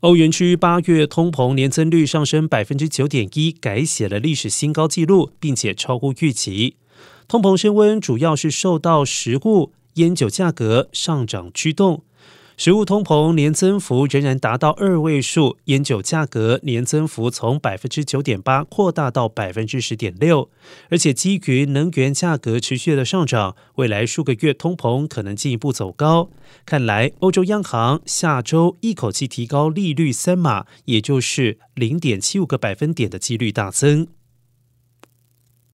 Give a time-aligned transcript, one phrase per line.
[0.00, 6.76] 欧元区八月通膨年增率上升百分之九点一，改写了历史新高纪录，并且超乎预期。
[7.26, 12.04] 通膨升温主要是受到食物、烟酒价格上涨驱动。
[12.56, 20.48] 食物通膨年增幅仍然达到二位数，烟酒价格年增幅从百分之九点八扩大到百分之十点六，
[20.88, 26.30] 而且基于能源价格持续的上涨，未来数个月通膨可能进一步走高。
[26.64, 34.06] 看来欧洲央行下周一口气提高利率三码，也就是零点七五个百分点的几率大增。